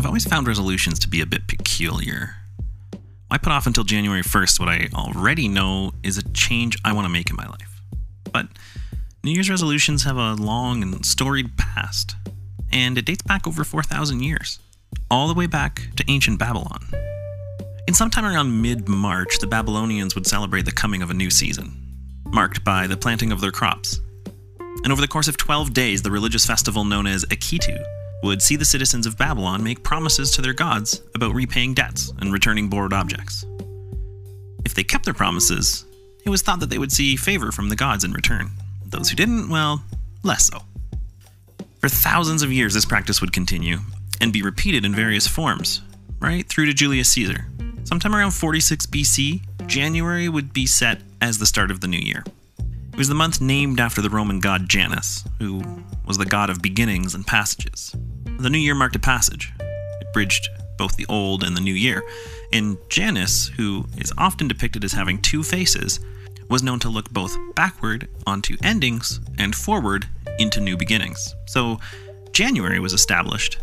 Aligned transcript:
I've 0.00 0.06
always 0.06 0.26
found 0.26 0.48
resolutions 0.48 0.98
to 1.00 1.08
be 1.10 1.20
a 1.20 1.26
bit 1.26 1.46
peculiar. 1.46 2.36
Why 3.28 3.36
put 3.36 3.52
off 3.52 3.66
until 3.66 3.84
January 3.84 4.22
1st 4.22 4.58
what 4.58 4.70
I 4.70 4.88
already 4.94 5.46
know 5.46 5.92
is 6.02 6.16
a 6.16 6.22
change 6.32 6.78
I 6.82 6.94
want 6.94 7.04
to 7.04 7.12
make 7.12 7.28
in 7.28 7.36
my 7.36 7.46
life? 7.46 7.82
But 8.32 8.46
New 9.22 9.32
Year's 9.32 9.50
resolutions 9.50 10.04
have 10.04 10.16
a 10.16 10.32
long 10.32 10.82
and 10.82 11.04
storied 11.04 11.58
past, 11.58 12.16
and 12.72 12.96
it 12.96 13.04
dates 13.04 13.20
back 13.24 13.46
over 13.46 13.62
4,000 13.62 14.22
years, 14.22 14.58
all 15.10 15.28
the 15.28 15.34
way 15.34 15.46
back 15.46 15.90
to 15.96 16.04
ancient 16.08 16.38
Babylon. 16.38 16.80
In 17.86 17.92
sometime 17.92 18.24
around 18.24 18.62
mid 18.62 18.88
March, 18.88 19.38
the 19.38 19.46
Babylonians 19.46 20.14
would 20.14 20.26
celebrate 20.26 20.64
the 20.64 20.72
coming 20.72 21.02
of 21.02 21.10
a 21.10 21.14
new 21.14 21.28
season, 21.28 21.76
marked 22.24 22.64
by 22.64 22.86
the 22.86 22.96
planting 22.96 23.32
of 23.32 23.42
their 23.42 23.52
crops. 23.52 24.00
And 24.82 24.92
over 24.92 25.02
the 25.02 25.08
course 25.08 25.28
of 25.28 25.36
12 25.36 25.74
days, 25.74 26.00
the 26.00 26.10
religious 26.10 26.46
festival 26.46 26.84
known 26.84 27.06
as 27.06 27.26
Akitu 27.26 27.78
would 28.22 28.42
see 28.42 28.56
the 28.56 28.64
citizens 28.64 29.06
of 29.06 29.16
Babylon 29.16 29.62
make 29.62 29.82
promises 29.82 30.30
to 30.32 30.42
their 30.42 30.52
gods 30.52 31.02
about 31.14 31.34
repaying 31.34 31.74
debts 31.74 32.12
and 32.20 32.32
returning 32.32 32.68
borrowed 32.68 32.92
objects. 32.92 33.44
If 34.64 34.74
they 34.74 34.84
kept 34.84 35.04
their 35.04 35.14
promises, 35.14 35.86
it 36.24 36.30
was 36.30 36.42
thought 36.42 36.60
that 36.60 36.70
they 36.70 36.78
would 36.78 36.92
see 36.92 37.16
favor 37.16 37.50
from 37.50 37.68
the 37.68 37.76
gods 37.76 38.04
in 38.04 38.12
return. 38.12 38.50
Those 38.84 39.08
who 39.08 39.16
didn't, 39.16 39.48
well, 39.48 39.82
less 40.22 40.44
so. 40.44 40.58
For 41.80 41.88
thousands 41.88 42.42
of 42.42 42.52
years, 42.52 42.74
this 42.74 42.84
practice 42.84 43.20
would 43.20 43.32
continue 43.32 43.78
and 44.20 44.32
be 44.32 44.42
repeated 44.42 44.84
in 44.84 44.94
various 44.94 45.26
forms, 45.26 45.80
right 46.20 46.46
through 46.46 46.66
to 46.66 46.74
Julius 46.74 47.08
Caesar. 47.12 47.46
Sometime 47.84 48.14
around 48.14 48.32
46 48.32 48.86
BC, 48.86 49.40
January 49.66 50.28
would 50.28 50.52
be 50.52 50.66
set 50.66 51.00
as 51.22 51.38
the 51.38 51.46
start 51.46 51.70
of 51.70 51.80
the 51.80 51.88
new 51.88 51.98
year. 51.98 52.22
It 52.92 52.98
was 52.98 53.08
the 53.08 53.14
month 53.14 53.40
named 53.40 53.80
after 53.80 54.02
the 54.02 54.10
Roman 54.10 54.40
god 54.40 54.68
Janus, 54.68 55.24
who 55.38 55.62
was 56.06 56.18
the 56.18 56.26
god 56.26 56.50
of 56.50 56.60
beginnings 56.60 57.14
and 57.14 57.26
passages. 57.26 57.96
The 58.40 58.48
new 58.48 58.58
year 58.58 58.74
marked 58.74 58.96
a 58.96 58.98
passage. 59.00 59.52
It 59.60 60.12
bridged 60.14 60.48
both 60.78 60.96
the 60.96 61.04
old 61.10 61.44
and 61.44 61.54
the 61.54 61.60
new 61.60 61.74
year. 61.74 62.02
And 62.54 62.78
Janus, 62.88 63.48
who 63.48 63.84
is 63.98 64.14
often 64.16 64.48
depicted 64.48 64.82
as 64.82 64.94
having 64.94 65.20
two 65.20 65.42
faces, 65.42 66.00
was 66.48 66.62
known 66.62 66.78
to 66.78 66.88
look 66.88 67.10
both 67.10 67.36
backward 67.54 68.08
onto 68.26 68.56
endings 68.62 69.20
and 69.36 69.54
forward 69.54 70.08
into 70.38 70.58
new 70.58 70.74
beginnings. 70.78 71.34
So 71.48 71.80
January 72.32 72.80
was 72.80 72.94
established 72.94 73.58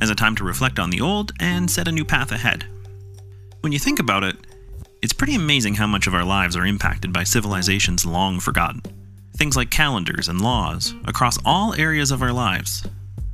as 0.00 0.08
a 0.08 0.14
time 0.14 0.34
to 0.36 0.44
reflect 0.44 0.78
on 0.78 0.88
the 0.88 1.02
old 1.02 1.32
and 1.38 1.70
set 1.70 1.86
a 1.86 1.92
new 1.92 2.04
path 2.04 2.32
ahead. 2.32 2.64
When 3.60 3.72
you 3.72 3.78
think 3.78 3.98
about 3.98 4.24
it, 4.24 4.36
it's 5.02 5.12
pretty 5.12 5.34
amazing 5.34 5.74
how 5.74 5.86
much 5.86 6.06
of 6.06 6.14
our 6.14 6.24
lives 6.24 6.56
are 6.56 6.64
impacted 6.64 7.12
by 7.12 7.24
civilizations 7.24 8.06
long 8.06 8.40
forgotten. 8.40 8.80
Things 9.36 9.58
like 9.58 9.70
calendars 9.70 10.28
and 10.28 10.40
laws 10.40 10.94
across 11.04 11.38
all 11.44 11.74
areas 11.74 12.10
of 12.10 12.22
our 12.22 12.32
lives 12.32 12.82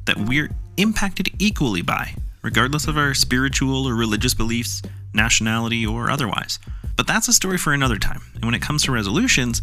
that 0.04 0.16
we're 0.16 0.50
impacted 0.78 1.28
equally 1.38 1.82
by, 1.82 2.14
regardless 2.42 2.86
of 2.86 2.96
our 2.96 3.12
spiritual 3.12 3.86
or 3.86 3.94
religious 3.94 4.32
beliefs, 4.32 4.80
nationality, 5.12 5.84
or 5.84 6.10
otherwise. 6.10 6.58
But 6.96 7.06
that's 7.06 7.28
a 7.28 7.32
story 7.32 7.58
for 7.58 7.72
another 7.72 7.98
time. 7.98 8.22
And 8.34 8.44
when 8.44 8.54
it 8.54 8.62
comes 8.62 8.84
to 8.84 8.92
resolutions, 8.92 9.60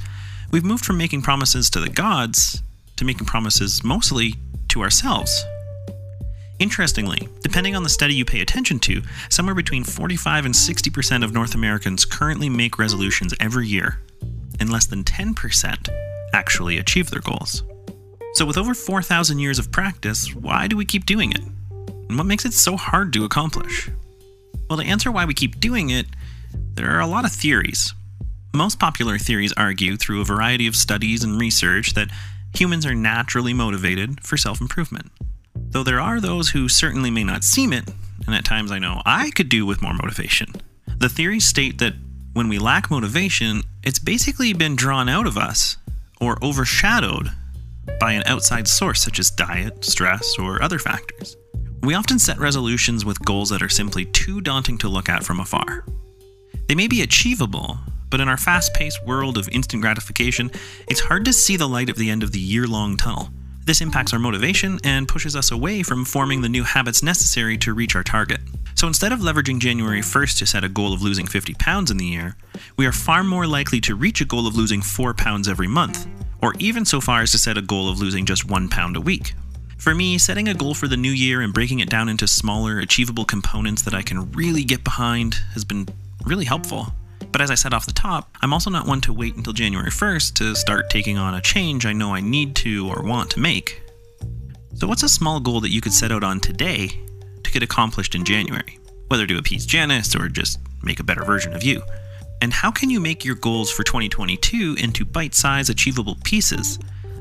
we've 0.51 0.63
moved 0.63 0.85
from 0.85 0.97
making 0.97 1.21
promises 1.21 1.69
to 1.71 1.79
the 1.79 1.89
gods 1.89 2.61
to 2.97 3.05
making 3.05 3.25
promises 3.25 3.83
mostly 3.83 4.35
to 4.69 4.81
ourselves. 4.81 5.43
Interestingly, 6.59 7.27
depending 7.41 7.75
on 7.75 7.83
the 7.83 7.89
study 7.89 8.15
you 8.15 8.23
pay 8.23 8.39
attention 8.39 8.79
to, 8.79 9.01
somewhere 9.29 9.55
between 9.55 9.83
45 9.83 10.45
and 10.45 10.53
60% 10.53 11.23
of 11.23 11.33
North 11.33 11.53
Americans 11.53 12.05
currently 12.05 12.49
make 12.49 12.79
resolutions 12.79 13.33
every 13.39 13.67
year, 13.67 13.99
and 14.59 14.71
less 14.71 14.85
than 14.85 15.03
10% 15.03 15.89
actually 16.33 16.77
achieve 16.77 17.09
their 17.09 17.19
goals. 17.19 17.63
So, 18.35 18.45
with 18.45 18.57
over 18.57 18.73
4,000 18.73 19.39
years 19.39 19.59
of 19.59 19.71
practice, 19.71 20.35
why 20.35 20.67
do 20.67 20.75
we 20.75 20.83
keep 20.83 21.05
doing 21.05 21.31
it? 21.31 21.39
And 22.09 22.17
what 22.17 22.27
makes 22.27 22.43
it 22.43 22.53
so 22.53 22.75
hard 22.75 23.13
to 23.13 23.23
accomplish? 23.23 23.89
Well, 24.69 24.77
to 24.77 24.85
answer 24.85 25.09
why 25.09 25.23
we 25.23 25.33
keep 25.33 25.61
doing 25.61 25.89
it, 25.89 26.05
there 26.73 26.91
are 26.91 26.99
a 26.99 27.07
lot 27.07 27.23
of 27.23 27.31
theories. 27.31 27.93
Most 28.53 28.77
popular 28.77 29.17
theories 29.17 29.53
argue 29.55 29.95
through 29.95 30.19
a 30.19 30.25
variety 30.25 30.67
of 30.67 30.75
studies 30.75 31.23
and 31.23 31.39
research 31.39 31.93
that 31.93 32.09
humans 32.53 32.85
are 32.85 32.93
naturally 32.93 33.53
motivated 33.53 34.21
for 34.25 34.35
self 34.35 34.59
improvement. 34.59 35.13
Though 35.55 35.83
there 35.83 36.01
are 36.01 36.19
those 36.19 36.49
who 36.49 36.67
certainly 36.67 37.11
may 37.11 37.23
not 37.23 37.45
seem 37.45 37.71
it, 37.71 37.89
and 38.25 38.35
at 38.35 38.43
times 38.43 38.69
I 38.69 38.79
know 38.79 39.01
I 39.05 39.31
could 39.31 39.47
do 39.47 39.65
with 39.65 39.81
more 39.81 39.93
motivation. 39.93 40.51
The 40.97 41.07
theories 41.07 41.45
state 41.45 41.77
that 41.77 41.93
when 42.33 42.49
we 42.49 42.59
lack 42.59 42.91
motivation, 42.91 43.63
it's 43.81 43.99
basically 43.99 44.51
been 44.51 44.75
drawn 44.75 45.07
out 45.07 45.25
of 45.25 45.37
us 45.37 45.77
or 46.19 46.37
overshadowed 46.43 47.31
by 47.99 48.13
an 48.13 48.23
outside 48.25 48.67
source 48.67 49.01
such 49.01 49.19
as 49.19 49.31
diet, 49.31 49.83
stress, 49.83 50.37
or 50.37 50.61
other 50.61 50.79
factors. 50.79 51.37
We 51.81 51.93
often 51.93 52.19
set 52.19 52.39
resolutions 52.39 53.05
with 53.05 53.23
goals 53.23 53.49
that 53.49 53.61
are 53.61 53.69
simply 53.69 54.05
too 54.05 54.41
daunting 54.41 54.77
to 54.79 54.89
look 54.89 55.07
at 55.07 55.23
from 55.23 55.39
afar. 55.39 55.85
They 56.67 56.75
may 56.75 56.87
be 56.87 57.01
achievable, 57.01 57.77
but 58.09 58.19
in 58.19 58.27
our 58.27 58.37
fast 58.37 58.73
paced 58.73 59.05
world 59.05 59.37
of 59.37 59.49
instant 59.49 59.81
gratification, 59.81 60.49
it's 60.87 61.01
hard 61.01 61.25
to 61.25 61.33
see 61.33 61.57
the 61.57 61.67
light 61.67 61.89
at 61.89 61.95
the 61.95 62.09
end 62.09 62.23
of 62.23 62.31
the 62.31 62.39
year 62.39 62.65
long 62.65 62.97
tunnel. 62.97 63.29
This 63.65 63.81
impacts 63.81 64.13
our 64.13 64.19
motivation 64.19 64.79
and 64.83 65.07
pushes 65.07 65.35
us 65.35 65.51
away 65.51 65.83
from 65.83 66.05
forming 66.05 66.41
the 66.41 66.49
new 66.49 66.63
habits 66.63 67.01
necessary 67.01 67.57
to 67.59 67.73
reach 67.73 67.95
our 67.95 68.03
target. 68.03 68.39
So 68.75 68.87
instead 68.87 69.11
of 69.11 69.19
leveraging 69.19 69.59
January 69.59 70.01
1st 70.01 70.37
to 70.39 70.45
set 70.45 70.63
a 70.63 70.69
goal 70.69 70.93
of 70.93 71.01
losing 71.01 71.25
50 71.25 71.53
pounds 71.55 71.89
in 71.91 71.97
the 71.97 72.05
year, 72.05 72.35
we 72.77 72.85
are 72.85 72.91
far 72.91 73.23
more 73.23 73.47
likely 73.47 73.79
to 73.81 73.95
reach 73.95 74.21
a 74.21 74.25
goal 74.25 74.47
of 74.47 74.55
losing 74.55 74.81
4 74.81 75.13
pounds 75.13 75.47
every 75.47 75.67
month, 75.67 76.07
or 76.45 76.53
even 76.59 76.85
so 76.85 77.01
far 77.01 77.23
as 77.23 77.31
to 77.31 77.39
set 77.39 77.57
a 77.57 77.61
goal 77.61 77.89
of 77.89 77.99
losing 77.99 78.23
just 78.23 78.47
1 78.47 78.69
pound 78.69 78.95
a 78.95 79.01
week. 79.01 79.33
For 79.79 79.95
me, 79.95 80.19
setting 80.19 80.47
a 80.47 80.53
goal 80.53 80.75
for 80.75 80.87
the 80.87 80.95
new 80.95 81.11
year 81.11 81.41
and 81.41 81.51
breaking 81.51 81.79
it 81.79 81.89
down 81.89 82.07
into 82.07 82.27
smaller, 82.27 82.77
achievable 82.77 83.25
components 83.25 83.81
that 83.81 83.95
I 83.95 84.03
can 84.03 84.31
really 84.31 84.63
get 84.63 84.83
behind 84.83 85.33
has 85.53 85.65
been 85.65 85.87
really 86.23 86.45
helpful. 86.45 86.93
But 87.31 87.41
as 87.41 87.49
I 87.49 87.55
said 87.55 87.73
off 87.73 87.87
the 87.87 87.93
top, 87.93 88.37
I'm 88.43 88.53
also 88.53 88.69
not 88.69 88.85
one 88.85 89.01
to 89.01 89.13
wait 89.13 89.35
until 89.35 89.53
January 89.53 89.89
1st 89.89 90.35
to 90.35 90.55
start 90.55 90.91
taking 90.91 91.17
on 91.17 91.33
a 91.33 91.41
change 91.41 91.87
I 91.87 91.93
know 91.93 92.13
I 92.13 92.21
need 92.21 92.55
to 92.57 92.87
or 92.89 93.01
want 93.01 93.31
to 93.31 93.39
make. 93.39 93.81
So, 94.75 94.85
what's 94.85 95.03
a 95.03 95.09
small 95.09 95.39
goal 95.39 95.61
that 95.61 95.71
you 95.71 95.81
could 95.81 95.93
set 95.93 96.11
out 96.11 96.23
on 96.23 96.39
today 96.39 96.91
to 97.43 97.51
get 97.51 97.63
accomplished 97.63 98.13
in 98.13 98.23
January? 98.23 98.77
Whether 99.07 99.25
to 99.25 99.37
appease 99.39 99.65
Janus 99.65 100.15
or 100.15 100.29
just 100.29 100.59
make 100.83 100.99
a 100.99 101.03
better 101.03 101.25
version 101.25 101.53
of 101.53 101.63
you. 101.63 101.81
And 102.41 102.53
how 102.53 102.71
can 102.71 102.89
you 102.89 102.99
make 102.99 103.25
your 103.25 103.35
goals 103.35 103.71
for 103.71 103.83
2022 103.83 104.75
into 104.79 105.05
bite 105.05 105.33
sized, 105.33 105.69
achievable 105.69 106.17
pieces 106.23 106.77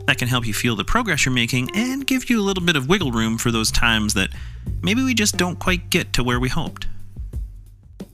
that 0.06 0.18
can 0.18 0.28
help 0.28 0.46
you 0.46 0.52
feel 0.52 0.76
the 0.76 0.84
progress 0.84 1.24
you're 1.24 1.34
making 1.34 1.70
and 1.74 2.06
give 2.06 2.28
you 2.28 2.40
a 2.40 2.42
little 2.42 2.62
bit 2.64 2.76
of 2.76 2.88
wiggle 2.88 3.10
room 3.10 3.38
for 3.38 3.50
those 3.50 3.70
times 3.70 4.14
that 4.14 4.30
maybe 4.82 5.02
we 5.02 5.14
just 5.14 5.36
don't 5.36 5.58
quite 5.58 5.88
get 5.90 6.12
to 6.14 6.24
where 6.24 6.40
we 6.40 6.48
hoped? 6.48 6.86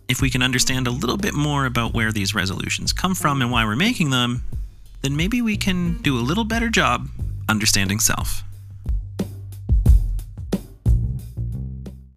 If 0.09 0.21
we 0.21 0.31
can 0.31 0.43
understand 0.43 0.87
a 0.87 0.91
little 0.91 1.17
bit 1.17 1.35
more 1.35 1.67
about 1.67 1.95
where 1.95 2.13
these 2.13 2.35
resolutions 2.35 2.93
come 2.93 3.15
from 3.15 3.43
and 3.43 3.51
why 3.51 3.65
we're 3.65 3.77
making 3.77 4.11
them, 4.11 4.43
then 5.03 5.17
maybe 5.17 5.41
we 5.41 5.57
can 5.57 5.99
do 6.03 6.19
a 6.19 6.21
little 6.21 6.45
better 6.45 6.69
job 6.69 7.09
understanding 7.49 7.99
self. 7.99 8.43